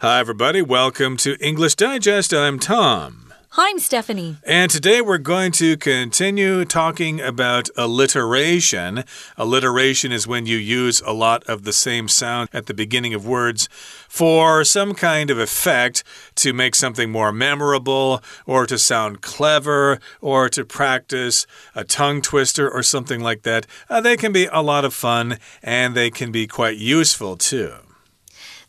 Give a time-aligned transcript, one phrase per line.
[0.00, 0.62] Hi, everybody.
[0.62, 2.32] Welcome to English Digest.
[2.32, 3.32] I'm Tom.
[3.48, 4.36] Hi, I'm Stephanie.
[4.44, 9.02] And today we're going to continue talking about alliteration.
[9.36, 13.26] Alliteration is when you use a lot of the same sound at the beginning of
[13.26, 13.68] words
[14.08, 16.04] for some kind of effect
[16.36, 21.44] to make something more memorable or to sound clever or to practice
[21.74, 23.66] a tongue twister or something like that.
[23.90, 27.74] Uh, they can be a lot of fun and they can be quite useful too.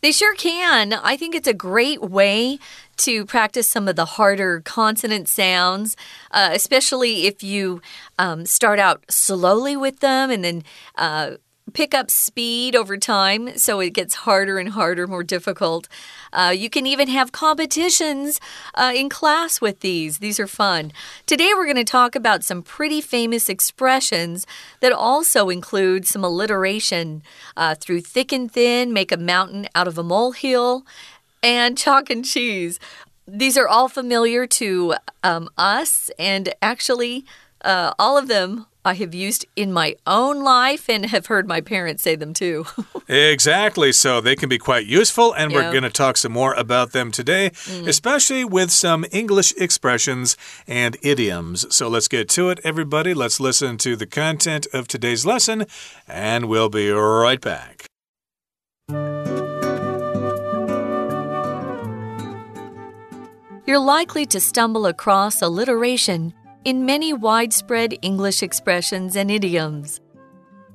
[0.00, 0.94] They sure can.
[0.94, 2.58] I think it's a great way
[2.98, 5.96] to practice some of the harder consonant sounds,
[6.30, 7.82] uh, especially if you
[8.18, 10.64] um, start out slowly with them and then.
[10.96, 11.32] Uh,
[11.70, 15.88] pick up speed over time, so it gets harder and harder, more difficult.
[16.32, 18.40] Uh, you can even have competitions
[18.74, 20.18] uh, in class with these.
[20.18, 20.92] These are fun.
[21.26, 24.46] Today, we're going to talk about some pretty famous expressions
[24.80, 27.22] that also include some alliteration
[27.56, 30.84] uh, through thick and thin, make a mountain out of a molehill,
[31.42, 32.78] and chalk and cheese.
[33.26, 37.24] These are all familiar to um, us, and actually,
[37.62, 41.60] uh, all of them I have used in my own life and have heard my
[41.60, 42.66] parents say them too.
[43.08, 43.92] exactly.
[43.92, 45.58] So they can be quite useful, and yeah.
[45.58, 47.86] we're going to talk some more about them today, mm.
[47.86, 50.36] especially with some English expressions
[50.66, 51.66] and idioms.
[51.74, 53.12] So let's get to it, everybody.
[53.12, 55.66] Let's listen to the content of today's lesson,
[56.08, 57.86] and we'll be right back.
[63.66, 70.00] You're likely to stumble across alliteration in many widespread English expressions and idioms.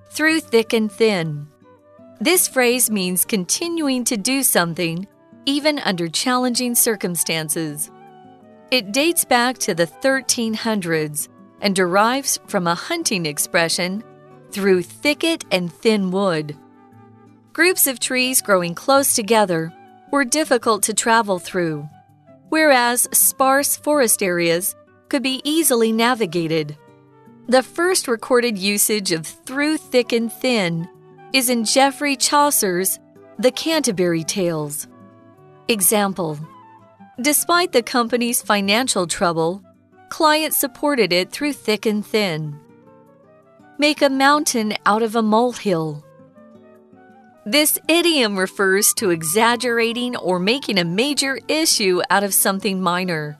[0.09, 1.47] Through thick and thin.
[2.19, 5.07] This phrase means continuing to do something
[5.45, 7.91] even under challenging circumstances.
[8.71, 11.27] It dates back to the 1300s
[11.61, 14.03] and derives from a hunting expression
[14.51, 16.57] through thicket and thin wood.
[17.53, 19.71] Groups of trees growing close together
[20.11, 21.87] were difficult to travel through,
[22.49, 24.75] whereas sparse forest areas
[25.09, 26.77] could be easily navigated.
[27.47, 30.89] The first recorded usage of through thick and thin
[31.33, 32.99] is in Geoffrey Chaucer's
[33.37, 34.87] The Canterbury Tales.
[35.67, 36.39] Example
[37.21, 39.63] Despite the company's financial trouble,
[40.09, 42.59] clients supported it through thick and thin.
[43.77, 46.03] Make a mountain out of a molehill.
[47.45, 53.37] This idiom refers to exaggerating or making a major issue out of something minor.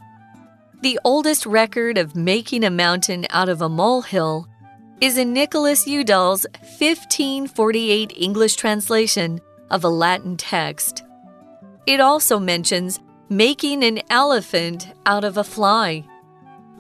[0.86, 4.48] The oldest record of making a mountain out of a molehill
[5.02, 9.42] is in Nicholas Udall's 1548 English translation
[9.72, 11.04] of a Latin text.
[11.88, 16.06] It also mentions making an elephant out of a fly.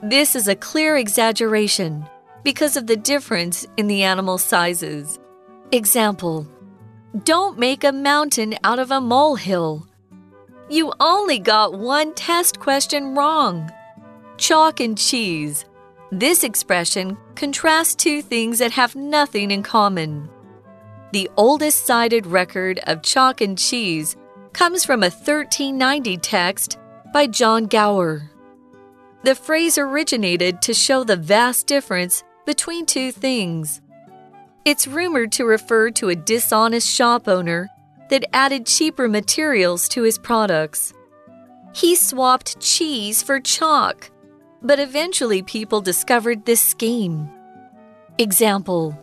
[0.03, 2.05] This is a clear exaggeration
[2.43, 5.17] because of the difference in the animal sizes.
[5.71, 6.47] Example
[7.23, 9.87] Don't make a mountain out of a molehill.
[10.69, 13.71] You only got one test question wrong.
[14.37, 15.63] Chalk and cheese.
[16.11, 20.29] This expression contrasts two things that have nothing in common.
[21.13, 24.17] The oldest cited record of chalk and cheese
[24.51, 26.77] comes from a 1390 text
[27.13, 28.29] by John Gower.
[29.23, 33.81] The phrase originated to show the vast difference between two things.
[34.65, 37.69] It's rumored to refer to a dishonest shop owner
[38.09, 40.93] that added cheaper materials to his products.
[41.73, 44.11] He swapped cheese for chalk
[44.65, 47.29] but eventually, people discovered this scheme.
[48.17, 48.97] Example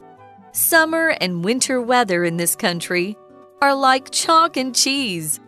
[0.51, 3.17] Summer and winter weather in this country
[3.63, 5.39] are like chalk and cheese.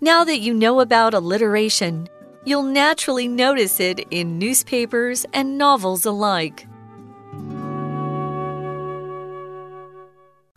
[0.00, 2.08] Now that you know about alliteration,
[2.44, 6.66] you'll naturally notice it in newspapers and novels alike.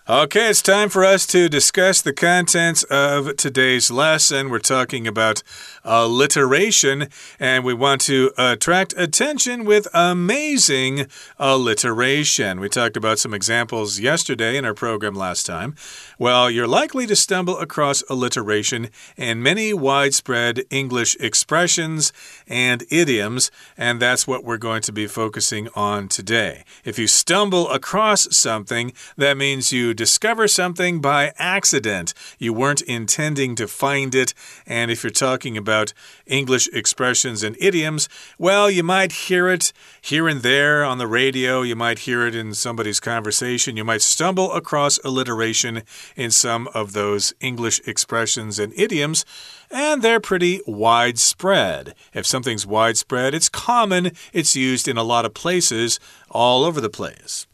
[0.10, 4.50] Okay, it's time for us to discuss the contents of today's lesson.
[4.50, 5.44] We're talking about
[5.84, 7.08] alliteration,
[7.40, 11.06] and we want to attract attention with amazing
[11.38, 12.60] alliteration.
[12.60, 15.76] We talked about some examples yesterday in our program last time.
[16.18, 22.12] Well, you're likely to stumble across alliteration in many widespread English expressions
[22.48, 26.64] and idioms, and that's what we're going to be focusing on today.
[26.84, 32.14] If you stumble across something, that means you discover something by accident.
[32.38, 34.34] You weren't intending to find it,
[34.66, 35.94] and if you're talking about
[36.26, 41.62] English expressions and idioms, well, you might hear it here and there on the radio.
[41.62, 43.78] You might hear it in somebody's conversation.
[43.78, 45.84] You might stumble across alliteration
[46.16, 49.26] in some of those English expressions and idioms
[49.72, 51.96] and they're pretty widespread.
[52.14, 56.00] If something's widespread, it's common, it's used in a lot of places
[56.30, 57.48] all over the place.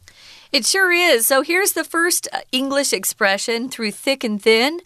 [0.57, 1.27] It sure is.
[1.27, 4.81] So here's the first uh, English expression through thick and thin.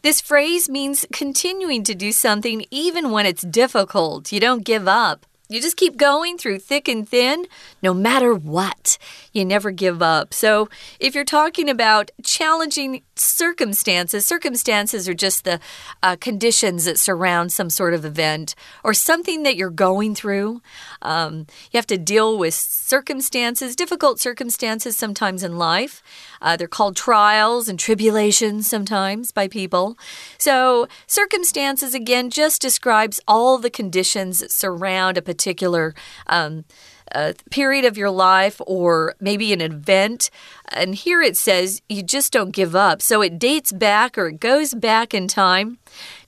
[0.00, 4.32] This phrase means continuing to do something even when it's difficult.
[4.32, 5.26] You don't give up.
[5.50, 7.44] You just keep going through thick and thin,
[7.82, 8.96] no matter what.
[9.32, 10.34] You never give up.
[10.34, 10.68] So,
[10.98, 15.60] if you're talking about challenging circumstances, circumstances are just the
[16.02, 20.62] uh, conditions that surround some sort of event or something that you're going through.
[21.02, 26.02] Um, you have to deal with circumstances, difficult circumstances sometimes in life.
[26.42, 29.96] Uh, they're called trials and tribulations sometimes by people.
[30.38, 35.94] So, circumstances again just describes all the conditions that surround a particular.
[36.26, 36.64] Um,
[37.12, 40.30] a period of your life or maybe an event.
[40.68, 43.02] And here it says you just don't give up.
[43.02, 45.78] So it dates back or it goes back in time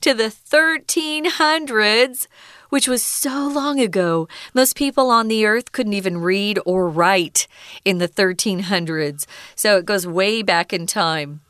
[0.00, 2.26] to the 1300s
[2.72, 4.26] which was so long ago.
[4.54, 7.46] Most people on the earth couldn't even read or write
[7.84, 9.26] in the 1300s.
[9.54, 11.42] So it goes way back in time.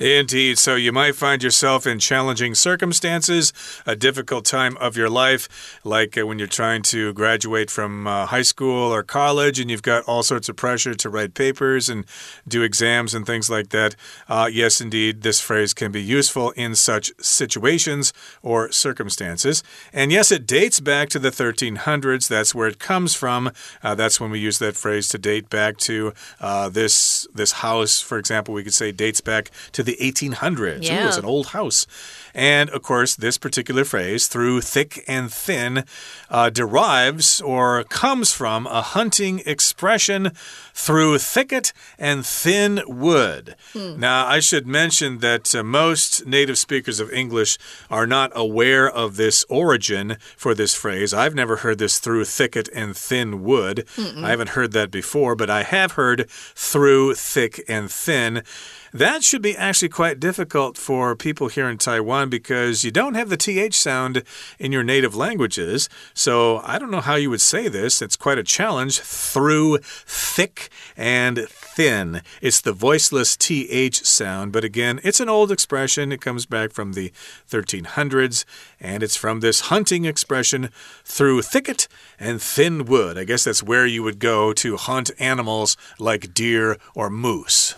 [0.00, 0.58] Indeed.
[0.58, 3.52] So you might find yourself in challenging circumstances,
[3.84, 8.24] a difficult time of your life, like uh, when you're trying to graduate from uh,
[8.24, 12.06] high school or college and you've got all sorts of pressure to write papers and
[12.48, 13.94] do exams and things like that.
[14.26, 19.62] Uh, yes, indeed, this phrase can be useful in such situations or circumstances.
[19.92, 22.26] And yes, it dates back to the 1300s.
[22.26, 23.52] That's where it comes from.
[23.82, 28.00] Uh, that's when we use that phrase to date back to uh, this, this house,
[28.00, 30.82] for example, we could say dates back to the the 1800s.
[30.82, 31.04] Yeah.
[31.04, 31.86] Ooh, it's an old house.
[32.34, 35.84] And of course, this particular phrase, through thick and thin,
[36.30, 40.32] uh, derives or comes from a hunting expression
[40.72, 43.56] through thicket and thin wood.
[43.72, 43.98] Hmm.
[43.98, 47.58] Now, I should mention that uh, most native speakers of English
[47.90, 51.12] are not aware of this origin for this phrase.
[51.12, 53.86] I've never heard this through thicket and thin wood.
[53.96, 54.24] Mm -mm.
[54.24, 58.42] I haven't heard that before, but I have heard through thick and thin.
[58.92, 63.28] That should be actually quite difficult for people here in Taiwan because you don't have
[63.28, 64.24] the TH sound
[64.58, 65.88] in your native languages.
[66.12, 68.02] So I don't know how you would say this.
[68.02, 68.98] It's quite a challenge.
[68.98, 72.22] Through thick and thin.
[72.42, 76.10] It's the voiceless TH sound, but again, it's an old expression.
[76.10, 77.12] It comes back from the
[77.48, 78.44] 1300s,
[78.80, 80.70] and it's from this hunting expression
[81.04, 81.86] through thicket
[82.18, 83.16] and thin wood.
[83.16, 87.76] I guess that's where you would go to hunt animals like deer or moose.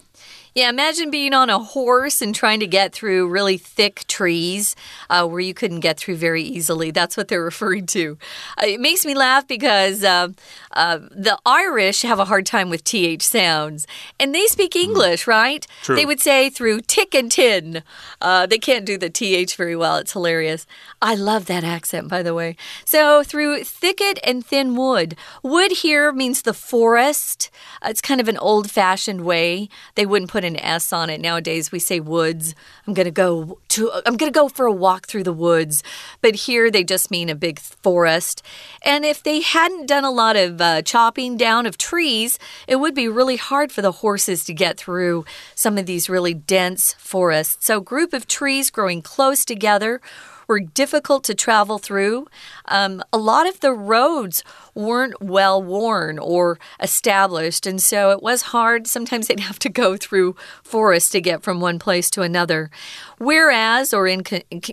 [0.54, 4.76] Yeah, imagine being on a horse and trying to get through really thick trees
[5.08, 6.90] uh, where you couldn't get through very easily.
[6.90, 8.18] That's what they're referring to.
[8.60, 10.28] Uh, it makes me laugh because uh,
[10.72, 13.86] uh the Irish have a hard time with TH sounds
[14.20, 14.90] and they speak mm-hmm.
[14.90, 15.28] English, mm.
[15.28, 15.66] right?
[15.82, 15.96] True.
[15.96, 17.82] They would say through tick and tin.
[18.20, 19.96] Uh, they can't do the TH very well.
[19.96, 20.66] It's hilarious.
[21.00, 22.56] I love that accent, by the way.
[22.84, 25.16] So, through thicket and thin wood.
[25.42, 27.50] Wood here means the forest.
[27.80, 29.68] Uh, it's kind of an old fashioned way.
[29.94, 31.20] They wouldn't put put an S on it.
[31.20, 32.54] Nowadays we say woods.
[32.86, 35.84] I'm going to go to I'm going to go for a walk through the woods.
[36.20, 38.42] But here they just mean a big forest.
[38.84, 42.94] And if they hadn't done a lot of uh, chopping down of trees, it would
[42.94, 45.24] be really hard for the horses to get through
[45.54, 47.64] some of these really dense forests.
[47.64, 50.00] So group of trees growing close together
[50.48, 52.26] were difficult to travel through.
[52.66, 54.42] Um, a lot of the roads
[54.74, 58.86] weren't well worn or established, and so it was hard.
[58.86, 62.70] Sometimes they'd have to go through forests to get from one place to another.
[63.18, 64.22] Whereas, or in,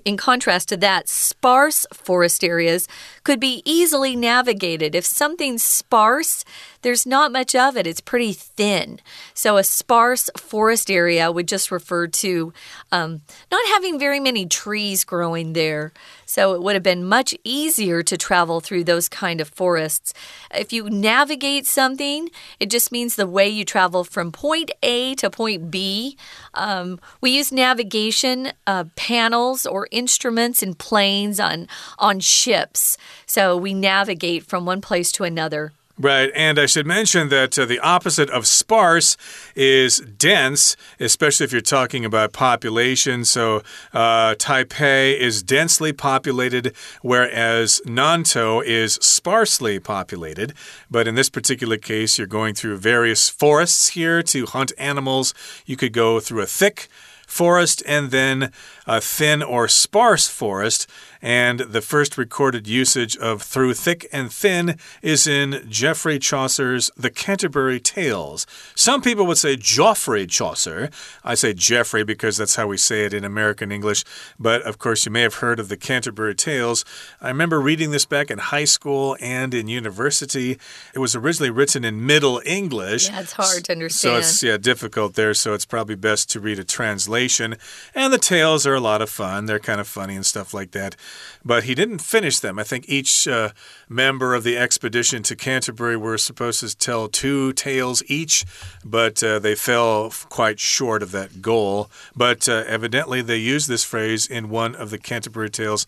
[0.06, 2.88] in contrast to that, sparse forest areas
[3.24, 4.96] could be easily navigated.
[4.96, 6.44] If something's sparse,
[6.82, 9.00] there's not much of it, it's pretty thin.
[9.34, 12.54] So, a sparse forest area would just refer to
[12.92, 13.22] um,
[13.52, 15.92] not having very many trees growing there.
[16.30, 20.14] So it would have been much easier to travel through those kind of forests.
[20.54, 25.32] If you navigate something, it just means the way you travel from point A to
[25.32, 26.18] point B.
[26.54, 31.68] Um, we use navigation uh, panels or instruments in planes on
[31.98, 32.96] on ships.
[33.26, 35.74] So we navigate from one place to another.
[36.02, 39.18] Right, and I should mention that uh, the opposite of sparse
[39.54, 43.26] is dense, especially if you're talking about population.
[43.26, 50.54] So, uh, Taipei is densely populated, whereas Nantou is sparsely populated.
[50.90, 55.34] But in this particular case, you're going through various forests here to hunt animals.
[55.66, 56.88] You could go through a thick
[57.28, 58.52] forest and then
[58.90, 60.88] a thin or sparse forest
[61.22, 67.10] and the first recorded usage of through thick and thin is in Geoffrey Chaucer's The
[67.10, 68.48] Canterbury Tales.
[68.74, 70.90] Some people would say Geoffrey Chaucer.
[71.24, 74.06] I say Geoffrey because that's how we say it in American English,
[74.40, 76.84] but of course, you may have heard of The Canterbury Tales.
[77.22, 80.58] I remember reading this back in high school and in university.
[80.96, 83.10] It was originally written in Middle English.
[83.10, 84.12] Yeah, it's hard to understand.
[84.14, 87.56] So it's yeah, difficult there, so it's probably best to read a translation translation.
[87.96, 89.46] And the tales are a lot of fun.
[89.46, 90.96] They're kind of funny and stuff like that.
[91.44, 92.58] But he didn't finish them.
[92.58, 93.50] I think each uh,
[93.88, 98.46] member of the expedition to Canterbury were supposed to tell two tales each,
[98.84, 101.92] but uh, they fell quite short of that goal.
[102.16, 105.86] But uh, evidently, they used this phrase in one of the Canterbury tales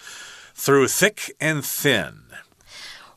[0.54, 2.24] through thick and thin.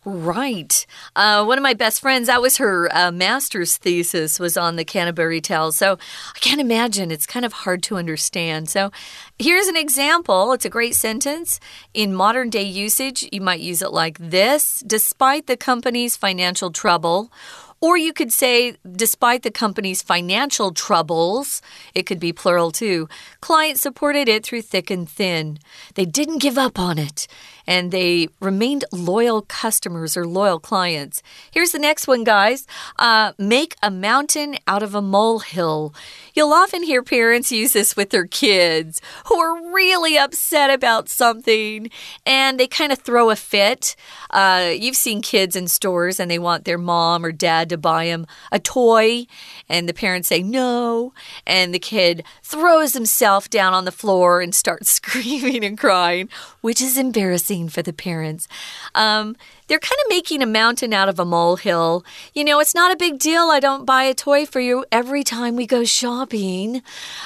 [0.04, 0.84] Right.
[1.16, 4.84] Uh, one of my best friends, that was her uh, master's thesis, was on the
[4.84, 5.76] Canterbury Tales.
[5.76, 5.98] So
[6.34, 7.10] I can't imagine.
[7.10, 8.68] It's kind of hard to understand.
[8.68, 8.92] So
[9.38, 10.52] here's an example.
[10.52, 11.58] It's a great sentence.
[11.94, 17.32] In modern day usage, you might use it like this Despite the company's financial trouble,
[17.80, 21.62] or you could say, despite the company's financial troubles,
[21.94, 23.08] it could be plural too,
[23.40, 25.58] clients supported it through thick and thin.
[25.94, 27.26] They didn't give up on it
[27.66, 31.22] and they remained loyal customers or loyal clients.
[31.50, 32.66] Here's the next one, guys
[32.98, 35.94] uh, make a mountain out of a molehill.
[36.34, 41.90] You'll often hear parents use this with their kids who are really upset about something
[42.26, 43.94] and they kind of throw a fit.
[44.30, 48.06] Uh, you've seen kids in stores and they want their mom or dad to buy
[48.06, 49.26] them a toy,
[49.68, 51.12] and the parents say no,
[51.46, 56.28] and the kid throws himself down on the floor and starts screaming and crying,
[56.60, 58.48] which is embarrassing for the parents.
[58.94, 59.36] Um,
[59.68, 62.04] they're kind of making a mountain out of a molehill.
[62.34, 63.44] You know, it's not a big deal.
[63.50, 66.82] I don't buy a toy for you every time we go shopping.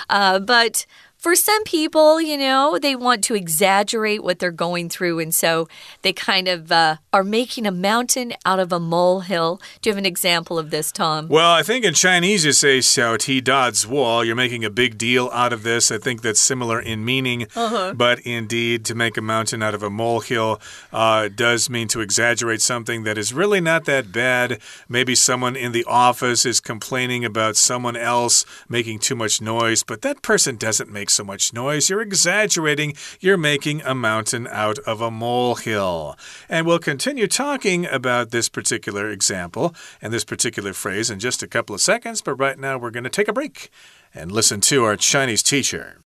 [0.09, 0.87] Uh, but
[1.19, 5.19] for some people, you know, they want to exaggerate what they're going through.
[5.19, 5.69] And so
[6.03, 9.61] they kind of uh, are making a mountain out of a molehill.
[9.83, 11.29] Do you have an example of this, Tom?
[11.29, 14.25] Well, I think in Chinese you say "xiao ti dad's wall.
[14.25, 15.91] You're making a big deal out of this.
[15.91, 17.43] I think that's similar in meaning.
[17.57, 17.97] Uh -huh.
[17.97, 20.61] But indeed, to make a mountain out of a molehill
[20.93, 24.61] uh, does mean to exaggerate something that is really not that bad.
[24.89, 30.03] Maybe someone in the office is complaining about someone else making too much noise, but
[30.03, 31.89] that person doesn't make make so much noise.
[31.89, 32.95] You're exaggerating.
[33.19, 36.17] You're making a mountain out of a molehill.
[36.49, 41.49] And we'll continue talking about this particular example and this particular phrase in just a
[41.49, 42.21] couple of seconds.
[42.21, 43.71] But right now, we're going to take a break
[44.15, 45.99] and listen to our Chinese teacher.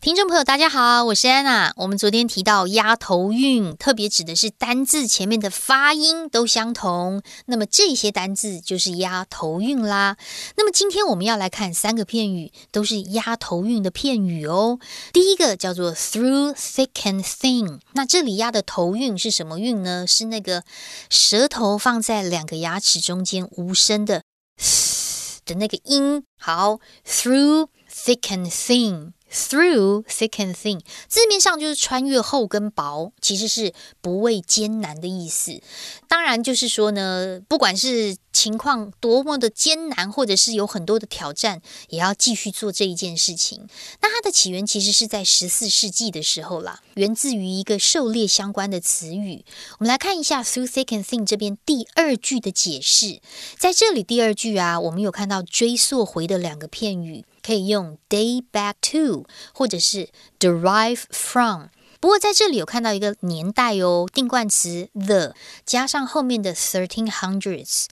[0.00, 1.74] 听众朋友，大家好，我是安娜。
[1.76, 10.16] 我们昨天提到押头韵，特别指的是单字前面的发音都相同，那么这些单字就是押头韵啦。
[10.56, 14.78] 那么今天我们要来看三个片语，都是押头韵的片语哦。
[15.12, 20.06] 第一个叫做 through thick and thin，那这里押的头韵是什么韵呢？
[20.06, 20.64] 是那个
[21.10, 24.22] 舌头放在两个牙齿中间无声的
[24.56, 26.24] 嘶的那个音。
[26.38, 29.12] 好，through thick and thin。
[29.32, 35.60] Through thick and thin，字面上就是穿越厚跟薄，其实是不畏艰难的意思。
[36.08, 43.68] 当然，就是说呢，不管是情况多么的艰难，或者是有很多的挑战，也要继续做这一件事情。
[44.00, 49.44] 那它的起源其实是在十四世纪的时候啦，源自于一个狩猎相关的词语。
[49.78, 53.20] 我们来看一下 through thick and thing” 这边第二句的解释。
[53.58, 57.26] 在这里，第二句啊，我们有看到追溯回的两个片语。
[57.42, 61.68] 可以用 day back to，或者是 derive from。
[62.00, 65.34] 不过在这里有看到一个年代哦，定冠词 the
[65.66, 67.84] 加上后面的 thirteen hundreds，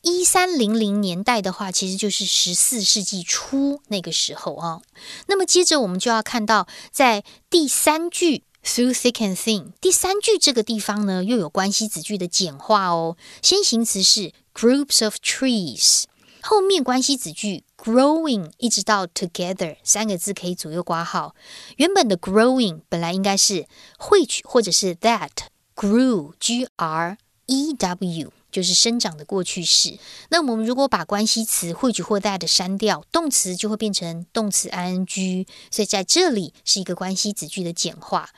[0.00, 4.82] 一三零零年代的话，其实就是十四世纪初那个时候啊。
[5.26, 13.16] 那么接着我们就要看到，在第三句 through thick and thing，第三句这个地方呢，又有关系子句的简化哦。
[13.40, 16.04] 先行词是 groups of trees。
[16.42, 21.36] 后面关系子句 growing 一直到 together 三个字可以左右挂号。
[21.76, 25.30] 原本的 growing 本来应该是汇聚或者是 that
[25.76, 29.98] grew g r e w 就是生长的过去式。
[30.28, 35.46] 那我们如果把关系词汇聚或 that 删掉，动词就会变成动词 i n g。
[35.70, 38.28] 所以在这里是一个关系子句的简化。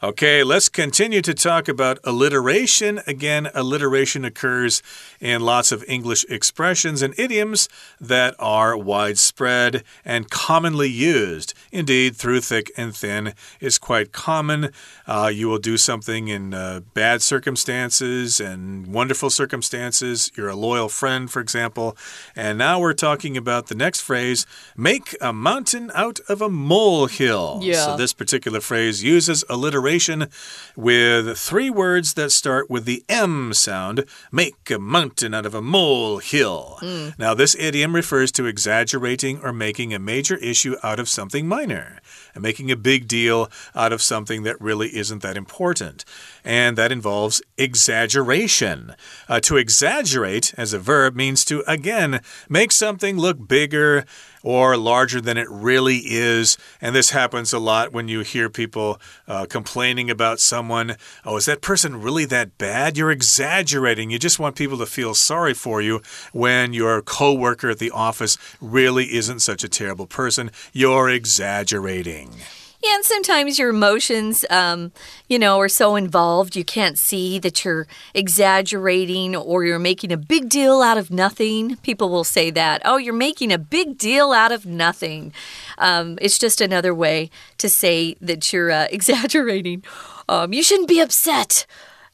[0.05, 3.01] Okay, let's continue to talk about alliteration.
[3.07, 4.83] Again, alliteration occurs
[5.19, 11.55] in lots of English expressions and idioms that are widespread and commonly used.
[11.73, 14.73] Indeed, through thick and thin is quite common.
[15.07, 20.31] Uh, you will do something in uh, bad circumstances and wonderful circumstances.
[20.37, 21.97] You're a loyal friend, for example.
[22.37, 24.45] And now we're talking about the next phrase
[24.77, 27.61] make a mountain out of a molehill.
[27.63, 27.87] Yeah.
[27.87, 29.94] So, this particular phrase uses alliteration
[30.77, 35.63] with three words that start with the M sound make a mountain out of a
[35.63, 36.79] molehill.
[36.81, 37.19] Mm.
[37.19, 42.01] Now, this idiom refers to exaggerating or making a major issue out of something minor
[42.35, 46.05] and making a big deal out of something that really isn't that important.
[46.45, 48.95] And that involves exaggeration.
[49.29, 54.05] Uh, to exaggerate as a verb means to, again, make something look bigger
[54.45, 56.59] or larger than it really is.
[56.81, 60.97] And this happens a lot when you hear people uh, complaining about someone.
[61.25, 62.99] Oh, is that person really that bad?
[62.99, 64.11] You're exaggerating.
[64.11, 68.37] You just want people to feel sorry for you when your coworker at the office
[68.61, 70.51] really isn't such a terrible person.
[70.73, 72.24] You're exaggerating.
[72.85, 74.93] Yeah, and sometimes your emotions, um,
[75.27, 80.19] you know, are so involved you can't see that you're exaggerating or you're making a
[80.19, 81.77] big deal out of nothing.
[81.77, 82.83] People will say that.
[82.85, 85.33] Oh, you're making a big deal out of nothing.
[85.79, 89.83] Um, it's just another way to say that you're uh, exaggerating.
[90.29, 91.65] Um, you shouldn't be upset.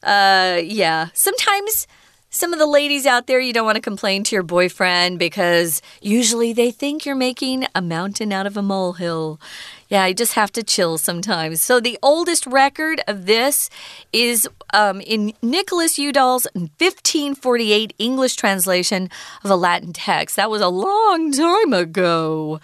[0.01, 1.85] Uh, yeah, sometimes.
[2.33, 5.81] Some of the ladies out there, you don't want to complain to your boyfriend because
[6.01, 9.37] usually they think you're making a mountain out of a molehill.
[9.91, 11.61] Yeah, I just have to chill sometimes.
[11.61, 13.69] So the oldest record of this
[14.13, 19.09] is um, in Nicholas Udall's 1548 English translation
[19.43, 20.37] of a Latin text.
[20.37, 22.61] That was a long time ago.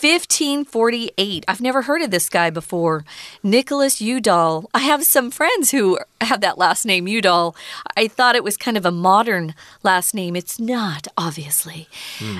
[0.00, 1.44] 1548.
[1.48, 3.04] I've never heard of this guy before.
[3.42, 4.70] Nicholas Udall.
[4.72, 7.56] I have some friends who have that last name, Udall.
[7.96, 10.36] I thought it was kind of a modern last name.
[10.36, 11.88] It's not, obviously.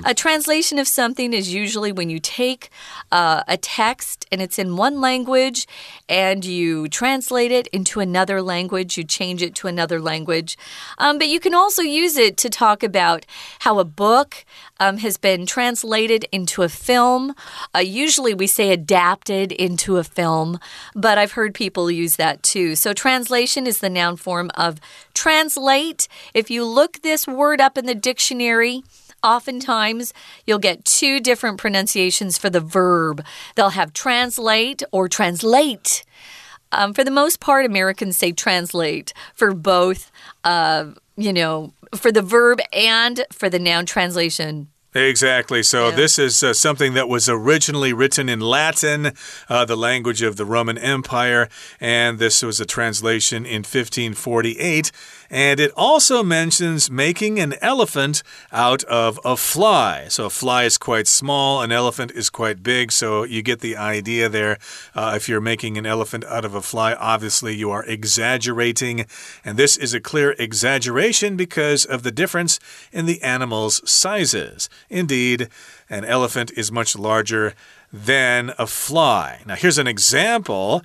[0.05, 2.71] A translation of something is usually when you take
[3.11, 5.67] uh, a text and it's in one language
[6.09, 10.57] and you translate it into another language, you change it to another language.
[10.99, 13.27] Um, but you can also use it to talk about
[13.61, 14.45] how a book
[14.81, 17.35] um, has been translated into a film.
[17.75, 20.59] Uh, usually we say adapted into a film,
[20.95, 22.75] but I've heard people use that too.
[22.75, 24.81] So translation is the noun form of
[25.15, 26.09] translate.
[26.35, 28.83] If you look this word up in the dictionary,
[29.23, 30.15] Oftentimes,
[30.47, 33.25] you'll get two different pronunciations for the verb.
[33.57, 36.05] They'll have translate or translate.
[36.71, 40.13] Um, for the most part, Americans say translate for both,
[40.45, 44.69] uh, you know, for the verb and for the noun translation.
[45.07, 45.63] Exactly.
[45.63, 45.97] So, Yeah.
[45.97, 49.13] this is uh, something that was originally written in Latin,
[49.49, 51.49] uh, the language of the Roman Empire,
[51.81, 54.91] and this was a translation in 1548.
[55.31, 60.07] And it also mentions making an elephant out of a fly.
[60.09, 62.91] So, a fly is quite small, an elephant is quite big.
[62.93, 64.59] So, you get the idea there.
[64.95, 69.05] Uh, if you're making an elephant out of a fly, obviously you are exaggerating.
[69.45, 72.59] And this is a clear exaggeration because of the difference
[72.91, 74.71] in the animal's sizes.
[74.91, 75.49] Indeed,
[75.91, 77.55] an elephant is much larger
[77.93, 79.43] than a fly.
[79.47, 80.83] Now, here's an example.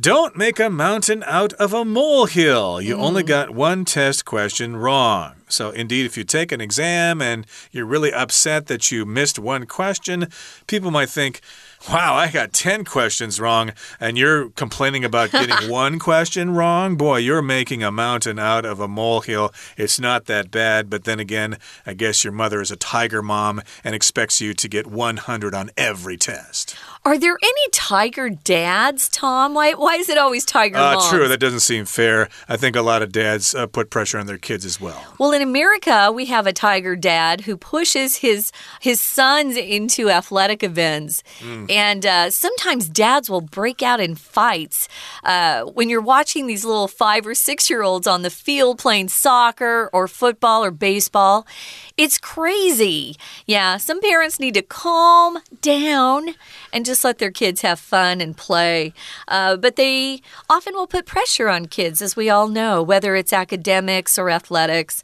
[0.00, 2.80] Don't make a mountain out of a molehill.
[2.80, 3.28] You only mm.
[3.28, 5.34] got one test question wrong.
[5.48, 9.66] So, indeed, if you take an exam and you're really upset that you missed one
[9.66, 10.28] question,
[10.66, 11.40] people might think,
[11.90, 16.96] Wow, I got 10 questions wrong, and you're complaining about getting one question wrong?
[16.96, 19.52] Boy, you're making a mountain out of a molehill.
[19.76, 23.60] It's not that bad, but then again, I guess your mother is a tiger mom
[23.84, 26.74] and expects you to get 100 on every test.
[27.04, 29.52] Are there any tiger dads, Tom?
[29.52, 31.10] Why, why is it always tiger Uh, moms?
[31.10, 32.30] true, that doesn't seem fair.
[32.48, 35.04] I think a lot of dads uh, put pressure on their kids as well.
[35.18, 40.62] Well, in America, we have a tiger dad who pushes his his sons into athletic
[40.62, 41.22] events,
[41.68, 44.88] and uh, sometimes dads will break out in fights.
[45.22, 49.08] Uh, when you're watching these little five or six year olds on the field playing
[49.08, 51.46] soccer or football or baseball,
[51.96, 53.16] it's crazy.
[53.46, 56.34] Yeah, some parents need to calm down
[56.72, 58.92] and just let their kids have fun and play.
[59.28, 63.32] Uh, but they often will put pressure on kids, as we all know, whether it's
[63.32, 65.02] academics or athletics.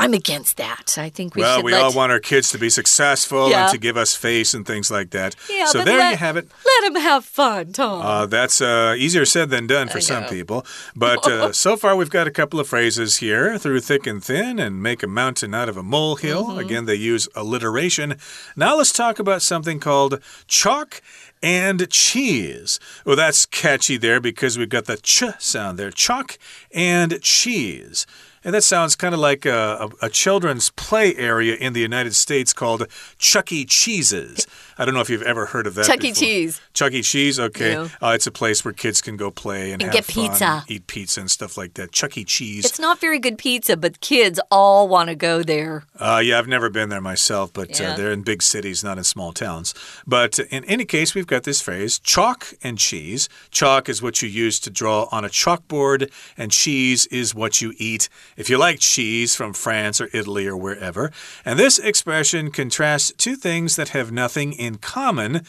[0.00, 0.96] I'm against that.
[0.98, 3.64] I think we well, we all want our kids to be successful Yeah.
[3.64, 5.36] and to give us face and things like that.
[5.48, 6.48] Yeah, so but there let, you have it.
[6.66, 8.02] Let them have fun, Tom.
[8.02, 10.66] Uh, that's uh, easier said than done for some people.
[10.96, 14.58] But uh, so far, we've got a couple of phrases here through thick and thin
[14.58, 16.46] and make a mountain out of a molehill.
[16.46, 16.58] Mm-hmm.
[16.58, 18.16] Again, they use alliteration.
[18.56, 21.00] Now let's talk about something called chalk
[21.42, 22.80] and cheese.
[23.04, 25.90] Well, that's catchy there because we've got the ch sound there.
[25.90, 26.36] Chalk
[26.72, 28.06] and cheese.
[28.44, 32.14] And that sounds kind of like a, a, a, children's play area in the United
[32.14, 32.86] States called
[33.18, 33.64] Chuck E.
[33.64, 34.46] Cheese's.
[34.76, 35.86] I don't know if you've ever heard of that.
[35.86, 36.12] Chuck E.
[36.12, 36.60] Cheese.
[36.72, 37.02] Chuck E.
[37.02, 37.72] Cheese, okay.
[37.72, 37.88] Yeah.
[38.02, 41.20] Uh, it's a place where kids can go play and, and get pizza, eat pizza
[41.20, 41.92] and stuff like that.
[41.92, 42.24] Chuck E.
[42.24, 42.64] Cheese.
[42.64, 45.84] It's not very good pizza, but kids all want to go there.
[45.98, 47.92] Uh, yeah, I've never been there myself, but uh, yeah.
[47.92, 49.74] uh, they're in big cities, not in small towns.
[50.06, 53.28] But in any case, we've got this phrase chalk and cheese.
[53.50, 57.74] Chalk is what you use to draw on a chalkboard, and cheese is what you
[57.78, 61.10] eat if you like cheese from France or Italy or wherever.
[61.44, 65.42] And this expression contrasts two things that have nothing in common.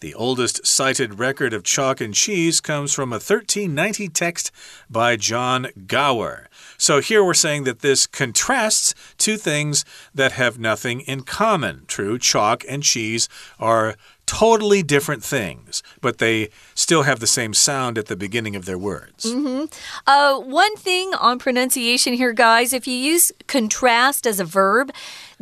[0.00, 4.50] The oldest cited record of chalk and cheese comes from a 1390 text
[4.88, 6.48] by John Gower.
[6.78, 11.84] So here we're saying that this contrasts two things that have nothing in common.
[11.86, 13.94] True, chalk and cheese are
[14.30, 18.78] totally different things, but they still have the same sound at the beginning of their
[18.78, 19.24] words.
[19.24, 19.62] Mm -hmm.
[20.06, 24.90] uh, one thing on pronunciation here, guys, if you use contrast as a verb,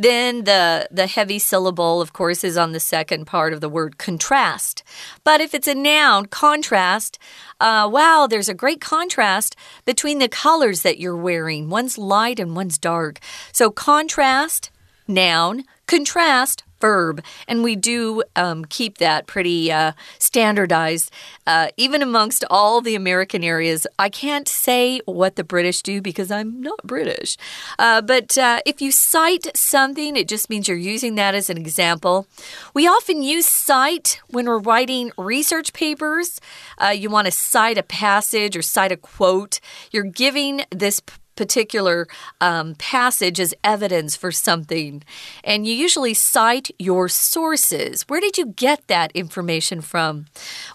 [0.02, 3.98] then the, the heavy syllable, of course, is on the second part of the word
[4.06, 4.82] contrast.
[5.22, 7.18] But if it's a noun, contrast,
[7.60, 11.72] uh, wow, there's a great contrast between the colors that you're wearing.
[11.72, 13.18] One's light and one's dark.
[13.52, 14.70] So contrast,
[15.06, 17.22] noun, contrast, verb.
[17.46, 21.10] And we do um, keep that pretty uh, standardized,
[21.46, 23.86] uh, even amongst all the American areas.
[23.98, 27.36] I can't say what the British do because I'm not British.
[27.78, 31.58] Uh, but uh, if you cite something, it just means you're using that as an
[31.58, 32.26] example.
[32.74, 36.40] We often use cite when we're writing research papers.
[36.78, 39.60] Uh, you want to cite a passage or cite a quote.
[39.90, 41.00] You're giving this
[41.38, 42.08] particular
[42.40, 45.04] um, passage as evidence for something.
[45.44, 48.02] And you usually cite your sources.
[48.08, 50.26] Where did you get that information from?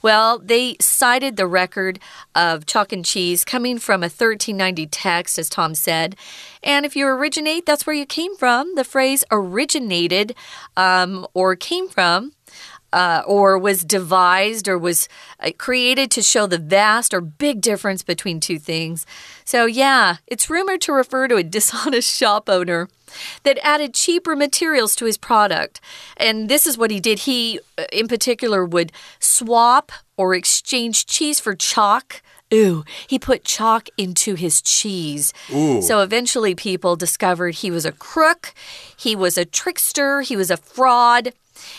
[0.02, 2.00] Well, they cited the record
[2.34, 6.16] of chalk and cheese coming from a 1390 text, as Tom said.
[6.64, 8.76] And if you originate, that's where you came from.
[8.76, 10.34] The phrase originated
[10.78, 12.32] um, or came from
[12.94, 18.04] uh, or was devised or was uh, created to show the vast or big difference
[18.04, 19.06] between two things.
[19.44, 22.88] So, yeah, it's rumored to refer to a dishonest shop owner
[23.44, 25.82] that added cheaper materials to his product.
[26.18, 27.20] And this is what he did.
[27.20, 32.22] He, uh, in particular, would swap or exchange cheese for chalk.
[32.54, 35.34] Ooh, he put chalk into his cheese.
[35.52, 35.82] Ooh.
[35.82, 38.54] So eventually people discovered he was a crook,
[38.96, 41.34] he was a trickster, he was a fraud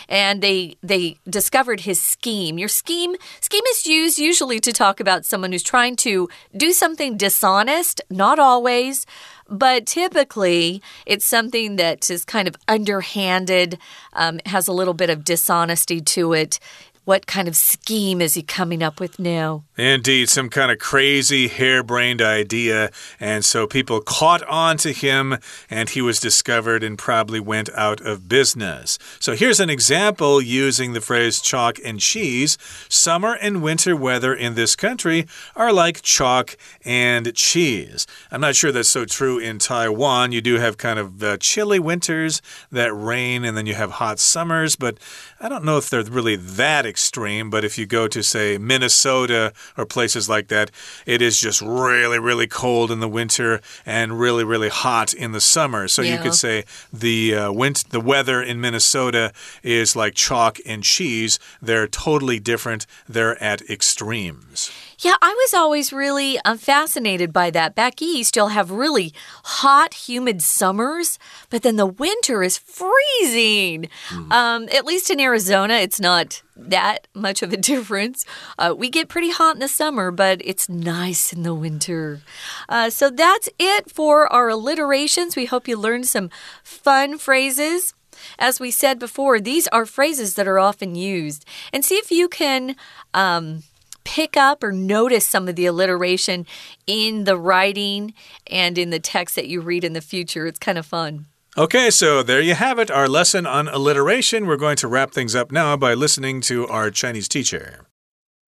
[0.09, 2.57] and they they discovered his scheme.
[2.57, 7.17] Your scheme scheme is used usually to talk about someone who's trying to do something
[7.17, 9.05] dishonest, not always,
[9.47, 13.77] but typically it's something that is kind of underhanded,
[14.13, 16.59] um, has a little bit of dishonesty to it.
[17.05, 19.63] What kind of scheme is he coming up with now?
[19.77, 22.89] Indeed, some kind of crazy, harebrained idea.
[23.19, 25.37] And so people caught on to him,
[25.69, 28.97] and he was discovered and probably went out of business.
[29.19, 32.57] So here's an example using the phrase chalk and cheese.
[32.89, 38.07] Summer and winter weather in this country are like chalk and cheese.
[38.31, 40.31] I'm not sure that's so true in Taiwan.
[40.31, 42.41] You do have kind of uh, chilly winters
[42.71, 44.97] that rain, and then you have hot summers, but
[45.39, 49.51] I don't know if they're really that extreme, but if you go to, say, Minnesota
[49.77, 50.71] or places like that,
[51.05, 55.41] it is just really, really cold in the winter and really, really hot in the
[55.41, 55.89] summer.
[55.89, 56.13] So yeah.
[56.13, 61.37] you could say the uh, wind, the weather in Minnesota is like chalk and cheese.
[61.61, 62.87] They're totally different.
[63.09, 64.71] They're at extremes.
[64.99, 67.75] Yeah, I was always really um, fascinated by that.
[67.75, 73.89] Back east, you'll have really hot, humid summers, but then the winter is freezing.
[74.09, 74.31] Mm.
[74.31, 78.25] Um, at least in Arizona, it's not that much of a difference.
[78.57, 82.21] Uh, we get pretty hot in the summer, but it's nice in the winter.
[82.69, 85.35] Uh, so that's it for our alliterations.
[85.35, 86.29] We hope you learned some
[86.63, 87.93] fun phrases.
[88.39, 91.45] As we said before, these are phrases that are often used.
[91.73, 92.77] And see if you can.
[93.13, 93.63] Um,
[94.04, 96.46] pick up or notice some of the alliteration
[96.86, 98.14] in the writing
[98.50, 100.46] and in the text that you read in the future.
[100.46, 101.26] It's kind of fun.
[101.56, 104.46] Okay, so there you have it, our lesson on alliteration.
[104.46, 107.86] We're going to wrap things up now by listening to our Chinese teacher.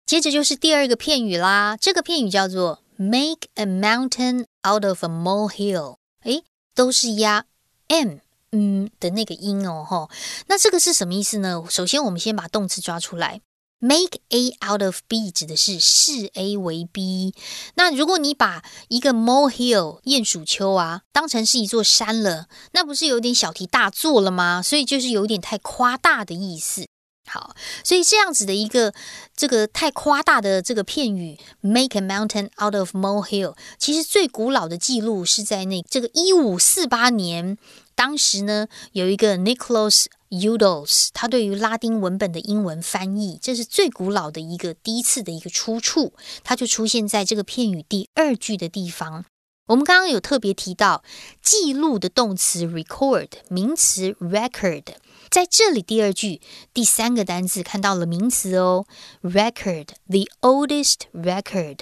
[0.06, 5.96] 接着就是第二个片语啦，这个片语叫做 make a mountain out of a molehill。
[6.22, 6.42] 诶，
[6.74, 7.44] 都是压
[7.88, 8.20] m
[8.52, 10.08] 嗯的那个音哦，哈。
[10.46, 11.64] 那这个是什么意思呢？
[11.68, 13.40] 首先，我们先把动词抓出来。
[13.83, 17.33] Make A out of B 指的是视 A 为 B。
[17.73, 24.61] 那如果你把一个 molehill 鼹鼠丘啊当成是一座山了，那不是有点小题大做了吗？
[24.61, 26.87] 所以就是有点太夸大的意思。
[27.27, 28.93] 好，所以这样子的一个
[29.35, 37.57] 这个太夸大的这个片语，make a mountain out of molehill，其实最古老的记录是在那这个一五四八年，
[37.95, 49.23] 当时呢有一个 Nicholas Udals，他对于拉丁文本的英文翻译，这是最古老的一个第一次的一个出处，它就出现在这个片语第二句的地方。
[49.67, 51.03] 我们刚刚有特别提到
[51.41, 54.83] 记录的动词 record，名词 record。
[55.31, 56.41] 在这里，第二句
[56.73, 58.85] 第三个单字看到了名词哦
[59.23, 61.77] ，record，the oldest record，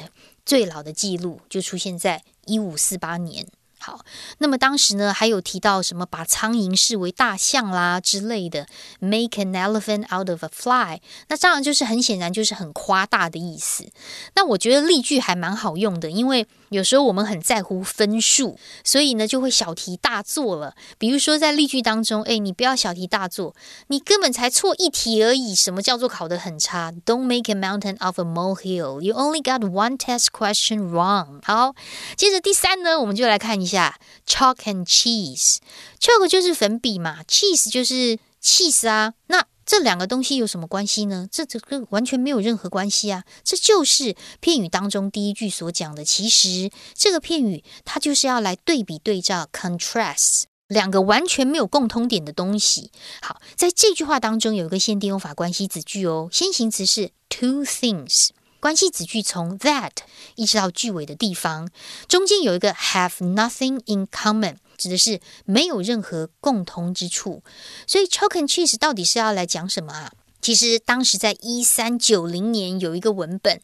[0.46, 3.48] 最老的记录就出现在一五四八年。
[3.80, 4.06] 好，
[4.38, 8.68] 那么当时呢，还有提到什么把苍蝇视为大象啦之类的
[9.00, 13.90] ，make an elephant out of a fly，那当然就是很显然就是很夸大的意思。
[14.36, 20.76] 那我觉得例句还蛮好用的，因为有时候我们很在乎分数，所以呢就会小题大做了。
[20.98, 23.56] 比如说在例句当中，哎，你不要小题大做，
[23.88, 25.56] 你根本才错一题而已。
[25.56, 29.02] 什么叫做考得很差？Don't make a mountain of a molehill.
[29.02, 31.40] You only got one test question wrong.
[31.44, 31.74] 好，
[32.18, 33.70] 接着第三呢，我们就来看一。
[33.70, 39.14] 下 chalk and cheese，chalk 就是粉笔嘛，cheese 就是 cheese 啊。
[39.28, 41.28] 那这两个东西有什么关系呢？
[41.32, 43.24] 这这个完全没有任何关系啊。
[43.44, 46.04] 这就是片语当中第一句所讲的。
[46.04, 52.90] 其实这个片语它就是要来对比对照 contrast 两个完全没有共通点的东西。
[53.22, 58.30] 好，在这句话当中有一个限定用法关系子句哦，先行词是 two things。
[58.60, 59.92] 关系子句从 that
[60.34, 61.70] 一直到句尾的地方，
[62.08, 67.44] 中间有一个 have nothing in common，指的是没有任何共同之处。
[67.86, 70.12] 所以 chalk and cheese 到底是要来讲什么啊？
[70.42, 73.60] 其实当时在一三九零年有一个文本，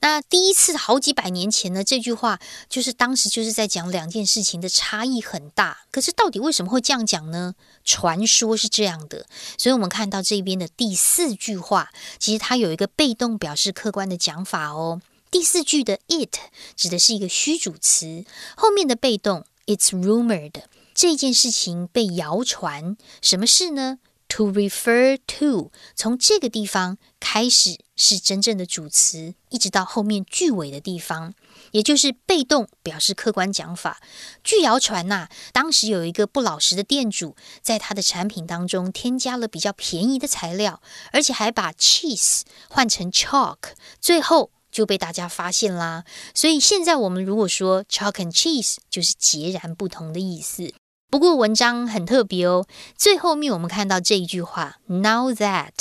[0.00, 5.84] 那第一次好几百年前呢，这句话就是当时就是在讲两件事情的差异很大。
[5.90, 7.54] 可是到底为什么会这样讲呢？
[7.82, 9.24] 传说是这样的，
[9.56, 15.00] 所以我们看到这边的第四句话，其实它有一个被动表示客观的讲法哦。
[15.30, 16.36] 第四句的 it
[16.76, 20.62] 指的是一个虚主词，后面的被动 it's rumored
[20.94, 23.98] 这件事情被谣传，什么事呢
[24.30, 31.32] ？To refer to，从这个地方开始是真正的主词，一直到后面句尾的地方，
[31.70, 34.02] 也就是被动表示客观讲法。
[34.42, 43.58] 据谣传呐，当时有一个不老实的店主，在他的产品当中添加了比较便宜的材料，而且还把 cheese 换成 chalk，
[44.00, 46.04] 最后就被大家发现啦。
[46.32, 50.72] 所以现在我们如果说 chalk and cheese，就是截然不同的意思。
[51.10, 52.64] 不过文章很特别哦，
[52.96, 55.72] 最后面我们看到这一句话，Now that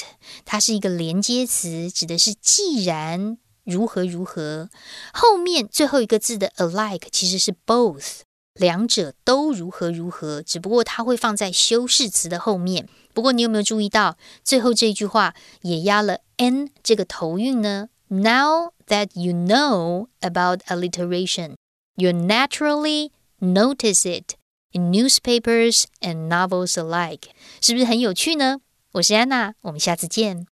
[0.45, 4.71] 它是一个连接词，指的是既然如何如何。
[5.13, 8.21] 后面最后一个字的 alike 其实是 both，
[8.55, 12.89] 两者都如何如何，只不过它会放在修饰词的后面。
[13.13, 21.56] 不过你有没有注意到最后这句话也压了 n 这个头韵呢？Now that you know about alliteration,
[21.96, 24.36] you naturally notice it.
[24.72, 28.60] in newspapers and novels alike，是不是很有趣呢？
[28.92, 30.46] 我是安娜，我们下次见。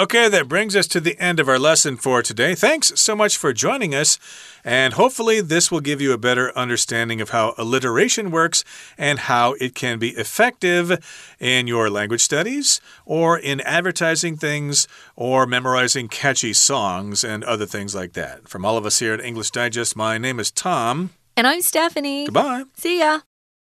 [0.00, 2.54] Okay, that brings us to the end of our lesson for today.
[2.54, 4.18] Thanks so much for joining us,
[4.64, 8.64] and hopefully, this will give you a better understanding of how alliteration works
[8.96, 11.04] and how it can be effective
[11.38, 17.94] in your language studies, or in advertising things, or memorizing catchy songs and other things
[17.94, 18.48] like that.
[18.48, 21.10] From all of us here at English Digest, my name is Tom.
[21.36, 22.24] And I'm Stephanie.
[22.24, 22.64] Goodbye.
[22.74, 23.20] See ya.